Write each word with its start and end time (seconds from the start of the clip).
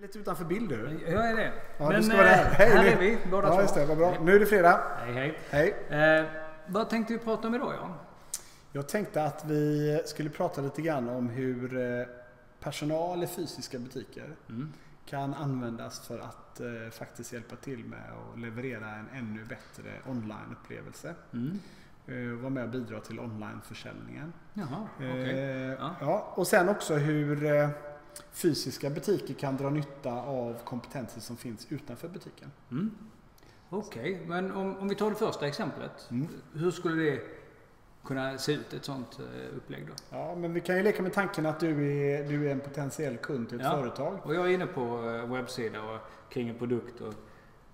Lite 0.00 0.18
utanför 0.18 0.44
bild 0.44 0.68
du. 0.68 1.00
Jag 1.06 1.30
är 1.30 1.36
det. 1.36 1.52
Ja, 1.78 1.88
Men 1.88 1.96
du 1.96 2.02
ska 2.02 2.16
vara 2.16 2.26
där. 2.26 2.44
eh, 2.44 2.50
Hej 2.50 2.70
här 2.70 2.82
nu. 2.82 2.88
är 2.88 2.96
vi 2.98 3.18
båda 3.30 3.48
Ja, 3.48 3.54
två. 3.54 3.60
just 3.62 3.74
det. 3.74 3.86
Vad 3.86 3.96
bra. 3.98 4.14
Nu 4.22 4.34
är 4.36 4.40
det 4.40 4.46
fredag. 4.46 4.80
Hej 5.04 5.14
Hej. 5.50 5.74
hej. 5.90 6.18
Eh, 6.20 6.26
vad 6.66 6.90
tänkte 6.90 7.12
vi 7.12 7.18
prata 7.18 7.48
om 7.48 7.54
idag 7.54 7.74
Jan? 7.74 7.92
Jag 8.72 8.88
tänkte 8.88 9.24
att 9.24 9.44
vi 9.44 10.00
skulle 10.04 10.30
prata 10.30 10.60
lite 10.60 10.82
grann 10.82 11.08
om 11.08 11.28
hur 11.28 11.76
eh, 12.00 12.06
personal 12.60 13.24
i 13.24 13.26
fysiska 13.26 13.78
butiker 13.78 14.36
Mm. 14.48 14.72
kan 15.06 15.34
användas 15.34 16.06
för 16.06 16.18
att 16.18 16.60
eh, 16.60 16.90
faktiskt 16.92 17.32
hjälpa 17.32 17.56
till 17.56 17.84
med 17.84 17.98
att 18.32 18.38
leverera 18.40 18.88
en 18.90 19.08
ännu 19.14 19.44
bättre 19.44 19.90
online-upplevelse. 20.08 21.14
Mm. 21.32 21.58
Eh, 22.06 22.40
vara 22.40 22.50
med 22.50 22.62
och 22.64 22.70
bidra 22.70 23.00
till 23.00 23.20
online-försäljningen. 23.20 24.32
Jaha. 24.54 24.88
Eh, 25.00 25.72
Ja. 25.72 25.94
ja, 26.00 26.32
och 26.34 26.46
sen 26.46 26.68
också 26.68 26.94
hur 26.94 27.62
fysiska 28.32 28.90
butiker 28.90 29.34
kan 29.34 29.56
dra 29.56 29.70
nytta 29.70 30.12
av 30.12 30.56
kompetenser 30.64 31.20
som 31.20 31.36
finns 31.36 31.66
utanför 31.70 32.08
butiken. 32.08 32.50
Mm. 32.70 32.90
Okej, 33.70 34.22
men 34.26 34.52
om, 34.52 34.76
om 34.76 34.88
vi 34.88 34.94
tar 34.94 35.10
det 35.10 35.16
första 35.16 35.46
exemplet. 35.46 36.08
Mm. 36.10 36.28
Hur 36.54 36.70
skulle 36.70 37.02
det 37.02 37.20
kunna 38.04 38.38
se 38.38 38.52
ut, 38.52 38.72
ett 38.72 38.84
sånt 38.84 39.18
eh, 39.18 39.56
upplägg 39.56 39.86
då? 39.86 39.92
Ja, 40.18 40.34
men 40.34 40.54
vi 40.54 40.60
kan 40.60 40.76
ju 40.76 40.82
leka 40.82 41.02
med 41.02 41.12
tanken 41.12 41.46
att 41.46 41.60
du 41.60 41.70
är, 41.70 42.28
du 42.28 42.48
är 42.48 42.52
en 42.52 42.60
potentiell 42.60 43.16
kund 43.16 43.48
till 43.48 43.60
ett 43.60 43.66
Ja. 43.66 43.70
företag. 43.76 44.18
Och 44.22 44.34
jag 44.34 44.44
är 44.44 44.48
inne 44.54 44.66
på 44.66 44.80
eh, 44.80 45.32
webbsida 45.32 45.82
och 45.82 45.98
kring 46.30 46.48
en 46.48 46.58
produkt 46.58 47.00
och 47.00 47.14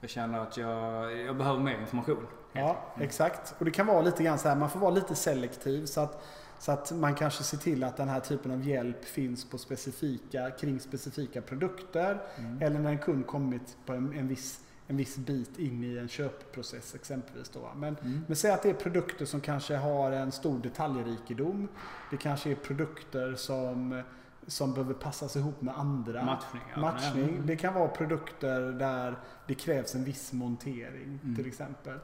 jag 0.00 0.10
känner 0.10 0.38
att 0.38 0.56
jag, 0.56 1.16
jag 1.18 1.36
behöver 1.36 1.60
mer 1.60 1.80
information. 1.80 2.26
Ja, 2.52 2.76
exakt. 3.00 3.54
Och 3.58 3.64
det 3.64 3.70
kan 3.70 3.86
vara 3.86 4.02
lite 4.02 4.22
grann 4.22 4.38
så 4.38 4.48
här, 4.48 4.56
man 4.56 4.70
får 4.70 4.80
vara 4.80 4.90
lite 4.94 5.14
selektiv 5.14 5.86
så 5.86 6.00
att, 6.00 6.24
så 6.58 6.72
att 6.72 6.92
man 6.92 7.14
kanske 7.14 7.42
ser 7.44 7.56
till 7.58 7.84
att 7.84 7.96
den 7.96 8.08
här 8.08 8.20
typen 8.20 8.50
av 8.52 8.68
hjälp 8.68 9.05
finns 9.05 9.44
på 9.50 9.58
specifika, 9.58 10.50
kring 10.50 10.80
specifika 10.80 11.42
produkter. 11.42 12.19
Mm. 12.38 12.62
Eller 12.62 12.78
när 12.80 12.91
en 12.91 12.98
kund 12.98 13.27
kommit 13.27 13.77
på 13.86 13.92
en, 13.92 14.12
en, 14.19 14.28
viss, 14.28 14.60
en 14.86 14.97
viss 14.97 15.16
bit 15.16 15.58
in 15.58 15.84
i 15.84 15.98
en 15.98 16.08
köpprocess 16.08 16.94
exempelvis. 16.94 17.48
Då. 17.48 17.70
Men, 17.77 17.97
Mm. 18.02 18.20
men 18.27 18.36
säg 18.36 18.50
att 18.50 18.62
det 18.62 18.70
är 18.70 18.75
produkter 18.75 19.25
som 19.25 19.41
kanske 19.41 19.77
har 19.77 20.12
en 20.12 20.32
stor 20.32 20.58
detaljrikedom. 20.58 21.69
Det 22.10 22.16
kanske 22.16 22.50
är 22.50 22.55
produkter 22.55 23.34
som, 23.34 24.02
som 24.47 24.72
behöver 24.75 24.94
passas 24.94 25.36
ihop 25.36 25.62
med 25.62 25.78
andra. 25.78 26.25
Matchning. 26.25 26.62
ja. 26.75 26.80
Matchning. 26.80 27.28
Mm. 27.28 27.47
Det 27.47 27.56
kan 27.56 27.75
vara 27.75 27.88
produkter 27.88 28.60
där 28.60 29.19
det 29.47 29.55
krävs 29.55 29.94
en 29.94 30.05
viss 30.05 30.32
montering 30.32 31.19
Mm. 31.22 31.36
till 31.36 31.47
exempel. 31.47 31.98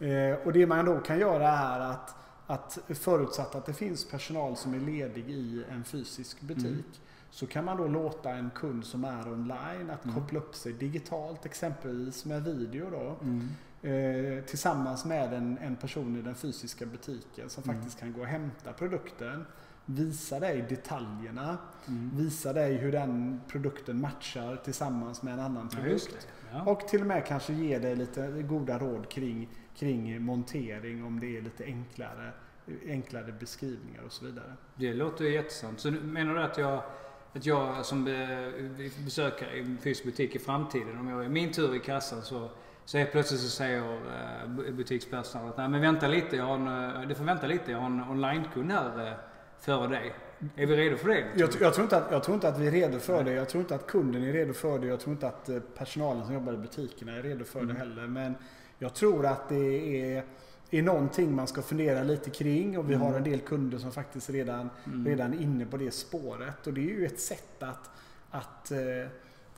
Mm. 0.00 0.32
Eh, 0.32 0.46
och 0.46 0.52
det 0.52 0.66
man 0.66 0.84
då 0.84 0.98
kan 1.00 1.18
göra 1.18 1.48
är 1.48 1.80
att, 1.80 2.14
att 2.46 2.78
förutsatt 2.88 3.54
att 3.54 3.66
det 3.66 3.72
finns 3.74 4.04
personal 4.04 4.56
som 4.56 4.74
är 4.74 4.80
ledig 4.80 5.30
i 5.30 5.64
en 5.70 5.84
fysisk 5.84 6.40
butik 6.40 6.66
Mm. 6.66 6.82
så 7.30 7.46
kan 7.46 7.64
man 7.64 7.76
då 7.76 7.88
låta 7.88 8.30
en 8.30 8.50
kund 8.54 8.84
som 8.84 9.04
är 9.04 9.32
online 9.32 9.90
att 9.90 10.04
Mm. 10.04 10.14
koppla 10.16 10.38
upp 10.38 10.54
sig 10.54 10.72
digitalt 10.72 11.46
exempelvis 11.46 12.24
med 12.24 12.44
video 12.44 12.90
då. 12.90 13.16
Mm. 13.22 13.48
Eh, 13.82 14.44
tillsammans 14.44 15.04
med 15.04 15.32
en, 15.34 15.58
en 15.58 15.76
person 15.76 16.16
i 16.16 16.22
den 16.22 16.34
fysiska 16.34 16.86
butiken 16.86 17.50
som 17.50 17.62
Mm. 17.62 17.76
faktiskt 17.76 18.00
kan 18.00 18.12
gå 18.12 18.20
och 18.20 18.26
hämta 18.26 18.72
produkten. 18.72 19.46
Visa 19.88 20.40
dig 20.40 20.62
detaljerna. 20.68 21.58
Mm. 21.88 22.10
Visa 22.14 22.52
dig 22.52 22.74
hur 22.76 22.92
den 22.92 23.40
produkten 23.48 24.00
matchar 24.00 24.56
tillsammans 24.56 25.22
med 25.22 25.32
en 25.34 25.40
annan 25.40 25.68
Ja, 25.72 25.78
produkt. 25.82 26.08
det. 26.10 26.56
Ja. 26.56 26.62
Och 26.72 26.88
till 26.88 27.00
och 27.00 27.06
med 27.06 27.26
kanske 27.26 27.52
ge 27.52 27.78
dig 27.78 27.96
lite 27.96 28.42
goda 28.42 28.78
råd 28.78 29.08
kring, 29.08 29.48
kring 29.78 30.22
montering 30.22 31.04
om 31.04 31.20
det 31.20 31.36
är 31.36 31.42
lite 31.42 31.64
enklare, 31.64 32.32
enklare 32.88 33.32
beskrivningar 33.40 34.02
och 34.06 34.12
så 34.12 34.24
vidare. 34.24 34.52
Det 34.74 34.94
låter 34.94 35.24
ju 35.24 35.32
jättesant. 35.32 35.80
Så 35.80 35.90
menar 35.90 36.34
du 36.34 36.42
att 36.42 36.58
jag, 36.58 36.82
att 37.32 37.46
jag 37.46 37.86
som 37.86 38.06
eh, 38.06 38.94
besökare 39.04 39.56
i 39.56 39.60
en 39.60 39.78
fysisk 39.78 40.04
butik 40.04 40.36
i 40.36 40.38
framtiden, 40.38 40.98
om 40.98 41.08
jag 41.08 41.24
är 41.24 41.28
min 41.28 41.52
tur 41.52 41.76
i 41.76 41.78
kassan 41.80 42.22
så, 42.22 42.50
så 42.84 42.98
helt 42.98 43.12
plötsligt 43.12 43.40
så 43.40 43.48
säger 43.48 43.78
eh, 43.94 44.48
bu- 44.48 44.72
butikspersonalen 44.72 45.50
att 45.50 45.56
nej 45.58 45.68
men 45.68 45.80
vänta 45.80 46.08
lite, 46.08 46.36
jag 46.36 46.44
har 46.44 46.54
en, 46.54 47.00
eh, 47.02 47.08
du 47.08 47.14
får 47.14 47.24
vänta 47.24 47.46
lite, 47.46 47.70
jag 47.72 47.78
har 47.78 47.86
en 47.86 48.00
onlinekund 48.10 48.72
här 48.72 49.16
före 49.60 49.88
dig. 49.88 50.14
Är 50.56 50.66
vi 50.66 50.76
redo 50.76 50.96
för 50.96 51.08
det? 51.08 51.24
Jag, 51.36 51.50
jag, 51.60 51.74
tror 51.74 51.82
inte 51.84 51.96
att, 51.96 52.10
jag 52.10 52.22
tror 52.24 52.34
inte 52.34 52.48
att 52.48 52.58
vi 52.58 52.66
är 52.66 52.70
redo 52.70 52.98
för 52.98 53.24
det. 53.24 53.32
Jag 53.32 53.48
tror 53.48 53.60
inte 53.60 53.74
att 53.74 53.86
kunden 53.86 54.24
är 54.24 54.32
redo 54.32 54.52
för 54.52 54.78
det. 54.78 54.86
Jag 54.86 55.00
tror 55.00 55.12
inte 55.12 55.26
att 55.28 55.50
personalen 55.78 56.24
som 56.24 56.34
jobbar 56.34 56.52
i 56.52 56.56
butikerna 56.56 57.12
är 57.16 57.22
redo 57.22 57.44
för 57.44 57.60
Mm. 57.60 57.74
det 57.74 57.80
heller. 57.80 58.06
Men 58.06 58.34
jag 58.78 58.94
tror 58.94 59.26
att 59.26 59.48
det 59.48 60.02
är, 60.16 60.24
är 60.70 60.82
någonting 60.82 61.34
man 61.34 61.46
ska 61.46 61.62
fundera 61.62 62.02
lite 62.02 62.30
kring. 62.30 62.78
Och 62.78 62.90
vi 62.90 62.94
Mm. 62.94 63.06
har 63.06 63.14
en 63.14 63.24
del 63.24 63.40
kunder 63.40 63.78
som 63.78 63.92
faktiskt 63.92 64.30
redan 64.30 64.70
Mm. 64.86 65.06
redan 65.06 65.34
inne 65.40 65.66
på 65.66 65.76
det 65.76 65.90
spåret. 65.90 66.66
Och 66.66 66.72
det 66.74 66.80
är 66.80 66.98
ju 66.98 67.06
ett 67.06 67.20
sätt 67.20 67.62
att, 67.62 67.90
att, 68.30 68.70
eh, 68.70 68.78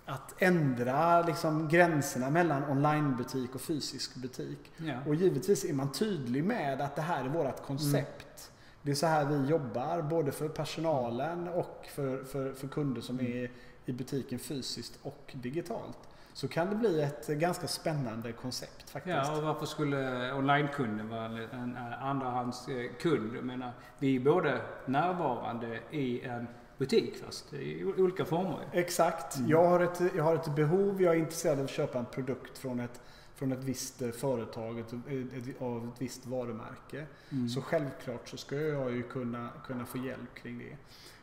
att 0.04 0.34
ändra 0.42 1.22
liksom 1.22 1.68
gränserna 1.68 2.30
mellan 2.30 2.64
onlinebutik 2.70 3.54
och 3.54 3.60
fysisk 3.60 4.14
butik. 4.16 4.72
Ja. 4.76 4.94
Och 5.06 5.14
givetvis 5.14 5.64
är 5.64 5.72
man 5.72 5.92
tydlig 5.92 6.44
med 6.44 6.80
att 6.80 6.96
det 6.96 7.02
här 7.02 7.24
är 7.24 7.28
vårt 7.28 7.62
koncept. 7.62 8.50
Det 8.82 8.90
är 8.90 8.94
så 8.94 9.06
här 9.06 9.24
vi 9.24 9.48
jobbar, 9.50 10.02
både 10.02 10.32
för 10.32 10.48
personalen 10.48 11.48
och 11.48 11.86
för, 11.94 12.24
för, 12.24 12.52
för 12.52 12.68
kunder 12.68 13.00
som 13.00 13.18
Mm. 13.20 13.32
är 13.32 13.50
i 13.86 13.92
butiken 13.92 14.38
fysiskt 14.38 14.98
och 15.02 15.32
digitalt. 15.32 15.98
Så 16.38 16.48
kan 16.48 16.70
det 16.70 16.74
bli 16.74 17.02
ett 17.02 17.26
ganska 17.26 17.68
spännande 17.68 18.32
koncept 18.32 18.90
faktiskt. 18.90 19.16
Ja, 19.16 19.36
och 19.36 19.42
varför 19.42 19.66
skulle 19.66 20.32
onlinekunden 20.32 21.08
vara 21.08 21.24
en 21.52 21.76
andrahandskund? 22.00 23.36
Jag 23.36 23.44
menar, 23.44 23.72
vi 23.98 24.16
är 24.16 24.20
både 24.20 24.60
närvarande 24.86 25.80
i 25.90 26.20
en 26.20 26.46
butik 26.76 27.16
fast 27.24 27.52
i 27.52 27.84
olika 27.84 28.24
former. 28.24 28.58
Exakt. 28.72 29.36
Mm. 29.36 29.50
Jag, 29.50 29.66
har 29.66 29.80
ett, 29.80 30.00
jag 30.16 30.24
har 30.24 30.34
ett 30.34 30.54
behov, 30.56 31.02
jag 31.02 31.14
är 31.14 31.18
intresserad 31.18 31.58
av 31.58 31.64
att 31.64 31.70
köpa 31.70 31.98
en 31.98 32.06
produkt 32.06 32.58
från 32.58 32.80
ett, 32.80 33.00
från 33.38 33.52
ett 33.52 33.64
visst 33.64 34.02
eh, 34.02 34.10
företag, 34.10 34.78
ett, 34.78 34.92
ett, 34.92 35.62
av 35.62 35.92
ett 35.94 36.02
visst 36.02 36.26
varumärke. 36.26 37.06
Mm. 37.30 37.48
Så 37.48 37.60
självklart 37.60 38.28
så 38.28 38.36
ska 38.36 38.56
jag 38.56 38.92
ju 38.92 39.02
kunna, 39.02 39.50
kunna 39.66 39.86
få 39.86 39.98
hjälp 39.98 40.34
kring 40.34 40.58
det. 40.58 40.76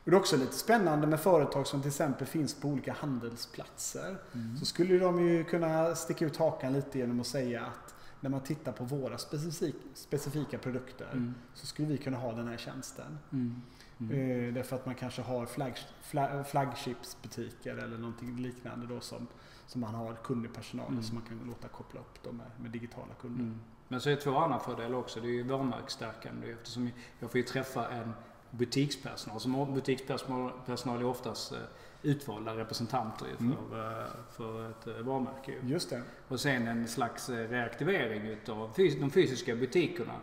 Och 0.03 0.11
det 0.11 0.17
är 0.17 0.19
också 0.19 0.37
lite 0.37 0.53
spännande 0.53 1.07
med 1.07 1.19
företag 1.19 1.67
som 1.67 1.81
till 1.81 1.89
exempel 1.89 2.27
finns 2.27 2.53
på 2.53 2.67
olika 2.67 2.93
handelsplatser. 2.93 4.17
Mm. 4.33 4.57
Så 4.57 4.65
skulle 4.65 4.99
de 4.99 5.27
ju 5.27 5.43
kunna 5.43 5.95
sticka 5.95 6.25
ut 6.25 6.37
hakan 6.37 6.73
lite 6.73 6.99
genom 6.99 7.19
att 7.19 7.27
säga 7.27 7.65
att 7.65 7.94
när 8.25 8.29
man 8.29 8.41
tittar 8.41 8.71
på 8.71 8.83
våra 8.83 9.17
specifik, 9.17 9.75
specifika 9.93 10.57
produkter 10.57 11.09
Mm. 11.11 11.35
så 11.53 11.65
skulle 11.65 11.87
vi 11.87 11.97
kunna 11.97 12.17
ha 12.17 12.31
den 12.33 12.47
här 12.47 12.57
tjänsten. 12.57 13.17
Mm. 13.31 13.61
Mm. 13.99 14.11
Eh, 14.47 14.53
därför 14.53 14.75
att 14.75 14.85
man 14.85 14.95
kanske 14.95 15.21
har 15.21 15.45
flagg, 15.45 15.77
fla, 16.01 16.43
flaggshipsbutiker 16.43 17.77
eller 17.77 17.97
någonting 17.97 18.35
liknande 18.37 18.87
då 18.87 18.99
som, 18.99 19.27
som 19.67 19.81
man 19.81 19.95
har 19.95 20.13
kunnig 20.13 20.53
personal 20.53 20.87
Mm. 20.91 21.03
som 21.03 21.15
man 21.15 21.23
kan 21.25 21.39
låta 21.47 21.67
koppla 21.67 21.99
upp 21.99 22.23
dem 22.23 22.37
med, 22.37 22.51
med 22.61 22.71
digitala 22.71 23.13
kunder. 23.21 23.43
Mm. 23.43 23.59
Men 23.87 24.01
så 24.01 24.09
är 24.09 24.15
det 24.15 24.21
två 24.21 24.37
andra 24.37 24.59
fördelar 24.59 24.97
också. 24.97 25.21
Det 25.21 25.27
är 25.27 25.31
ju 25.31 25.43
varumärkesstärkande 25.43 26.51
eftersom 26.51 26.89
jag 27.19 27.31
får 27.31 27.37
ju 27.37 27.43
träffa 27.43 27.89
en 27.89 28.13
butikspersonal. 28.51 29.39
Som 29.39 29.73
butikspersonal 29.73 30.51
personal 30.65 30.99
är 30.99 31.05
oftast 31.05 31.51
eh, 31.51 31.57
utvalda 32.01 32.57
representanter 32.57 33.25
ju 33.25 33.45
Mm. 33.45 33.57
för, 33.69 34.01
eh, 34.01 34.07
för 34.31 34.69
ett 34.69 34.87
eh, 34.87 34.93
varumärke. 34.93 35.51
ju. 35.51 35.69
Just 35.69 35.89
det. 35.89 36.01
Och 36.27 36.39
sen 36.39 36.67
en 36.67 36.87
slags 36.87 37.29
reaktivering 37.29 38.21
utav 38.21 38.71
de 38.99 39.11
fysiska 39.11 39.55
butikerna. 39.55 40.13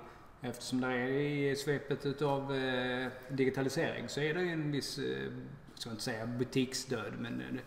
Eftersom 0.40 0.80
det 0.80 0.86
är 0.86 1.08
i 1.08 1.56
svepet 1.56 2.06
utav 2.06 2.52
digitalisering 3.28 4.08
så 4.08 4.20
är 4.20 4.34
det 4.34 4.40
en 4.40 4.72
viss, 4.72 4.98
jag 4.98 5.78
ska 5.78 5.90
inte 5.90 6.02
säga 6.02 6.26
butiksdöd, 6.26 7.12
men 7.18 7.60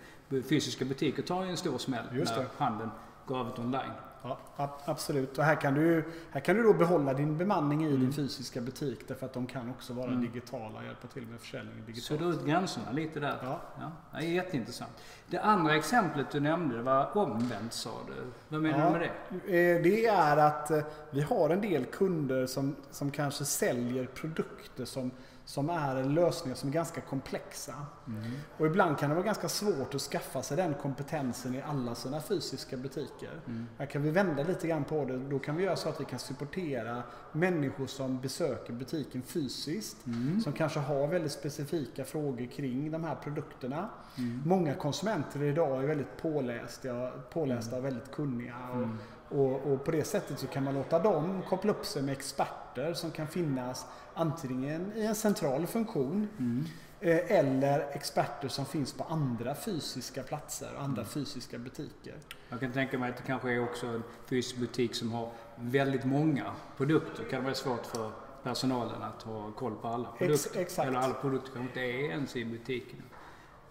fysiska 0.44 0.86
butiker 0.86 1.24
tar 1.24 1.44
ju 1.44 1.50
en 1.50 1.58
stor 1.58 1.78
smäll 1.78 2.06
när 2.12 2.46
handeln 2.58 2.90
går 3.26 3.40
över 3.40 3.52
till 3.52 3.64
online. 3.64 3.92
Ja, 4.28 4.38
ab- 4.56 4.70
absolut. 4.86 5.38
Och 5.38 5.44
här 5.44 5.56
kan, 5.56 5.74
du, 5.74 6.04
här 6.32 6.40
kan 6.42 6.56
du 6.56 6.64
då 6.64 6.74
behålla 6.74 7.14
din 7.14 7.38
bemanning 7.38 7.84
i 7.86 7.88
Mm. 7.88 8.00
din 8.00 8.14
fysiska 8.14 8.62
butik 8.62 9.00
därför 9.08 9.26
att 9.26 9.34
de 9.34 9.48
kan 9.48 9.70
också 9.70 9.94
vara 9.94 10.08
Mm. 10.08 10.22
digitala 10.22 10.80
och 10.80 10.86
hjälpa 10.86 11.08
till 11.08 11.28
med 11.28 11.40
försäljning 11.40 11.76
digitalt. 11.86 12.20
Sudda 12.22 12.26
ut 12.26 12.46
gränserna 12.46 12.92
lite 12.92 13.20
där. 13.20 13.38
Ja. 13.44 13.62
Ja, 13.80 13.92
det 14.20 14.26
är 14.26 14.30
jätteintressant. 14.32 14.92
Det 15.28 15.40
andra 15.40 15.76
exemplet 15.76 16.32
du 16.32 16.40
nämnde 16.40 16.82
var 16.82 17.18
omvänt 17.18 17.74
sa 17.74 17.90
du. 18.08 18.14
Vad 18.50 18.62
menar 18.62 18.80
Ja. 18.80 18.86
du 18.86 18.92
med 19.00 19.02
det? 19.02 19.76
Eh, 19.76 19.82
Det 19.84 20.06
är 20.06 20.38
att 20.38 20.72
eh, 20.72 20.80
vi 21.12 21.22
har 21.22 21.50
en 21.50 21.62
del 21.62 21.86
kunder 21.86 22.46
som, 22.46 22.76
som 22.92 23.12
kanske 23.12 23.46
säljer 23.46 24.06
produkter 24.06 24.86
som, 24.86 25.12
som 25.46 25.70
är 25.70 26.04
lösningar 26.04 26.56
som 26.56 26.70
är 26.70 26.74
ganska 26.74 27.02
komplexa. 27.02 27.74
Och 28.58 28.66
ibland 28.66 28.98
kan 28.98 29.10
det 29.10 29.16
vara 29.16 29.26
ganska 29.26 29.50
svårt 29.50 29.96
att 29.96 30.02
skaffa 30.02 30.42
sig 30.42 30.58
den 30.58 30.74
kompetensen 30.74 31.56
i 31.56 31.62
alla 31.62 31.96
sina 31.96 32.22
fysiska 32.22 32.78
butiker. 32.78 33.42
Mm. 33.48 33.68
Här 33.78 33.86
kan 33.86 34.02
vi 34.04 34.12
vända 34.12 34.44
lite 34.44 34.68
grann 34.68 34.84
på 34.84 35.06
det. 35.06 35.18
Då 35.18 35.40
kan 35.40 35.56
vi 35.56 35.64
göra 35.64 35.76
så 35.76 35.90
att 35.90 36.02
vi 36.02 36.06
kan 36.06 36.20
supportera 36.20 37.04
människor 37.32 37.88
som 37.88 38.22
besöker 38.22 38.74
butiken 38.74 39.22
fysiskt. 39.22 40.06
Mm. 40.08 40.42
Som 40.42 40.54
kanske 40.54 40.80
har 40.80 41.08
väldigt 41.08 41.32
specifika 41.32 42.04
frågor 42.04 42.46
kring 42.46 42.92
de 42.92 43.04
här 43.04 43.16
produkterna. 43.16 43.90
Mm. 44.18 44.42
Många 44.46 44.74
konsumenter 44.74 45.44
idag 45.44 45.84
är 45.84 45.88
väldigt 45.88 46.18
pålästa, 46.22 47.12
pålästa 47.34 47.78
och 47.78 47.86
väldigt 47.86 48.12
kunniga. 48.12 48.56
Och, 48.70 48.76
Mm. 48.76 48.98
Och, 49.30 49.72
och 49.72 49.84
på 49.86 49.92
det 49.92 50.04
sättet 50.04 50.40
så 50.40 50.48
kan 50.48 50.64
man 50.64 50.74
låta 50.74 51.00
dem 51.00 51.42
koppla 51.50 51.72
upp 51.72 51.86
sig 51.86 52.02
med 52.04 52.12
experter 52.12 52.94
som 52.94 53.12
kan 53.12 53.28
finnas 53.28 53.86
antingen 54.14 54.92
i 54.96 55.06
en 55.06 55.16
central 55.16 55.68
funktion 55.68 56.28
Mm. 56.40 56.66
eh, 57.00 57.32
eller 57.40 57.80
experter 57.94 58.48
som 58.48 58.66
finns 58.66 58.94
på 58.94 59.04
andra 59.04 59.56
fysiska 59.56 60.24
platser 60.24 60.70
och 60.76 60.82
andra 60.82 61.06
fysiska 61.06 61.58
butiker. 61.58 62.16
Jag 62.50 62.60
kan 62.60 62.72
tänka 62.72 62.98
mig 63.00 63.10
att 63.10 63.18
det 63.18 63.24
kanske 63.24 63.52
är 63.52 63.64
också 63.64 63.88
en 63.88 64.04
fysisk 64.26 64.58
butik 64.58 64.96
som 64.96 65.12
har 65.12 65.32
väldigt 65.56 66.06
många 66.06 66.52
produkter. 66.78 67.24
Det 67.24 67.30
kan 67.30 67.44
vara 67.44 67.54
svårt 67.54 67.86
för 67.86 68.12
personalen 68.44 69.02
att 69.04 69.22
ha 69.24 69.52
koll 69.52 69.76
på 69.76 69.88
alla 69.88 70.12
produkter. 70.18 70.60
exakt. 70.60 70.88
Eller 70.88 71.00
alla 71.00 71.14
produkter 71.14 71.52
kanske 71.54 71.68
inte 71.70 71.80
är 71.80 72.10
ens 72.12 72.36
i 72.36 72.46
butiken. 72.46 73.02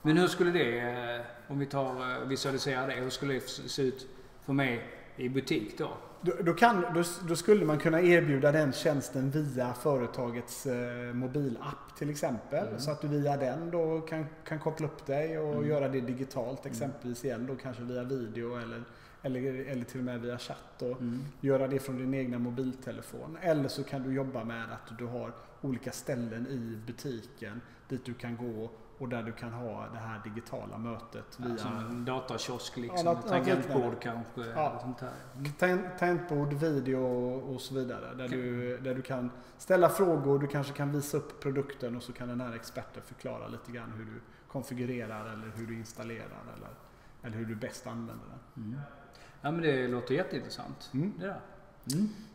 Men 0.03 0.17
hur 0.17 0.27
skulle 0.29 0.51
det, 0.51 0.79
eh, 0.81 1.21
om 1.53 1.59
vi 1.59 1.67
tar 1.67 2.13
eh, 2.23 2.29
visualiserar 2.29 2.89
det, 2.89 2.95
hur 2.95 3.11
skulle 3.11 3.35
det 3.35 3.49
se 3.49 3.83
ut 3.83 4.07
för 4.43 4.53
mig 4.53 4.85
i 5.17 5.29
butik 5.29 5.79
då? 5.79 5.91
Då, 6.21 6.33
då, 6.43 6.55
kan, 6.55 6.81
då, 6.95 7.03
då 7.29 7.37
skulle 7.37 7.65
man 7.65 7.79
kunna 7.79 8.01
erbjuda 8.03 8.53
den 8.53 8.73
tjänsten 8.73 9.31
via 9.31 9.73
företagets 9.75 10.67
eh, 10.67 11.15
mobilapp 11.15 11.97
till 11.99 12.11
exempel. 12.11 12.67
Mm. 12.69 12.81
Så 12.81 12.91
att 12.91 13.01
du 13.01 13.09
via 13.09 13.37
den 13.37 13.71
då 13.71 14.01
kan, 14.01 14.27
kan 14.49 14.59
koppla 14.59 14.87
upp 14.87 15.07
dig 15.07 15.39
och 15.39 15.55
Mm. 15.55 15.69
göra 15.69 15.89
det 15.89 16.01
digitalt 16.01 16.67
exempelvis 16.67 17.25
igen 17.25 17.47
då 17.47 17.55
kanske 17.57 17.83
via 17.83 18.03
video 18.03 18.57
eller, 18.57 18.83
eller, 19.23 19.65
eller 19.71 19.85
till 19.85 19.99
och 19.99 20.05
med 20.05 20.21
via 20.21 20.39
chatt. 20.39 20.83
Och 20.83 21.01
Mm. 21.01 21.21
göra 21.41 21.69
det 21.69 21.79
från 21.79 21.99
din 21.99 22.15
egna 22.15 22.39
mobiltelefon. 22.39 23.39
Eller 23.41 23.69
så 23.69 23.83
kan 23.85 24.03
du 24.03 24.15
jobba 24.15 24.45
med 24.45 24.65
att 24.73 24.99
du 24.99 25.07
har 25.07 25.33
olika 25.61 25.93
ställen 25.93 26.47
i 26.47 26.79
butiken 26.87 27.61
dit 27.89 28.05
du 28.05 28.15
kan 28.15 28.37
gå 28.37 28.71
och 28.99 29.09
där 29.09 29.23
du 29.23 29.33
kan 29.33 29.53
ha 29.53 29.87
det 29.93 29.99
här 29.99 30.21
digitala 30.25 30.79
mötet 30.79 31.25
via 31.41 31.57
Som 31.57 31.77
en 31.79 32.05
datakiosk 32.05 32.77
liksom. 32.77 33.07
Ja, 33.07 33.15
tangentbord 33.15 34.01
kanske. 34.01 34.41
Ja. 34.55 34.79
Sånt 34.83 35.01
här. 35.01 35.11
Tan- 35.59 35.99
Tangentbord, 35.99 36.53
video 36.53 37.05
och 37.55 37.61
så 37.61 37.75
vidare. 37.75 38.15
Där 38.15 38.29
du, 38.29 38.79
där 38.79 38.95
du 38.95 39.03
kan 39.03 39.31
ställa 39.59 39.89
frågor, 39.89 40.39
du 40.39 40.47
kanske 40.47 40.73
kan 40.73 40.93
visa 40.93 41.17
upp 41.17 41.41
produkten 41.41 41.97
och 41.97 42.03
så 42.03 42.13
kan 42.13 42.29
den 42.29 42.41
här 42.41 42.55
experten 42.55 43.03
förklara 43.07 43.49
lite 43.49 43.73
grann 43.73 43.93
hur 43.97 44.05
du 44.05 44.21
konfigurerar 44.49 45.21
eller 45.33 45.53
hur 45.57 45.67
du 45.67 45.75
installerar 45.75 46.43
eller, 46.57 46.69
eller 47.23 47.37
hur 47.37 47.45
du 47.47 47.55
bäst 47.55 47.87
använder 47.87 48.25
den. 48.55 48.65
Mm. 48.65 48.81
Ja 49.41 49.51
men 49.51 49.63
det 49.63 49.89
låter 49.89 50.15
jätteintressant. 50.15 50.91
Mm. 50.95 51.13
Det 51.19 51.27
där. 51.27 51.41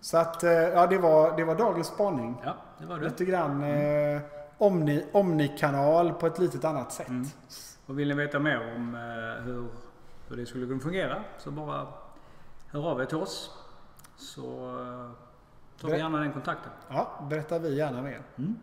Så 0.01 0.17
att, 0.17 0.43
eh, 0.43 0.51
ja 0.51 0.87
det 0.87 0.97
var, 0.97 1.37
det 1.37 1.43
var 1.43 1.55
dagens 1.55 1.87
spaning. 1.87 2.41
Ja, 2.43 2.55
det 2.79 2.85
var 2.85 2.97
det. 2.99 3.03
Lite 3.05 3.25
grann 3.25 3.63
eh, 3.63 4.21
omni, 4.59 5.05
omnikanal 5.11 6.13
på 6.13 6.27
ett 6.27 6.39
litet 6.39 6.65
annat 6.65 6.91
sätt. 6.91 7.09
Mm. 7.09 7.27
Och 7.85 7.99
vill 7.99 8.07
ni 8.07 8.13
veta 8.13 8.39
mer 8.39 8.75
om 8.75 8.95
eh, 8.95 9.43
hur, 9.43 9.67
hur 10.27 10.37
det 10.37 10.45
skulle 10.45 10.65
kunna 10.67 10.79
fungera 10.79 11.23
så 11.37 11.51
bara 11.51 11.87
hör 12.67 12.89
av 12.91 13.01
er 13.01 13.05
till 13.05 13.17
oss. 13.17 13.51
Så 14.17 14.41
eh, 14.41 15.11
tar 15.81 15.87
vi 15.87 15.93
Ber- 15.93 15.97
gärna 15.97 16.19
den 16.19 16.33
kontakten. 16.33 16.71
Ja, 16.89 17.27
berättar 17.29 17.59
vi 17.59 17.75
gärna 17.75 18.01
mer. 18.01 18.21
Mm. 18.35 18.55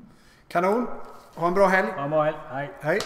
Kanon! 0.48 0.86
Ha 1.34 1.46
en 1.48 1.54
bra 1.54 1.66
helg! 1.66 1.88
Ha 1.92 2.04
en 2.04 2.10
bra 2.10 2.22
helg. 2.22 2.36
Hej! 2.48 2.72
Hej! 2.80 3.00